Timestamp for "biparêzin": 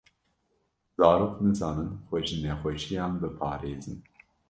3.21-3.97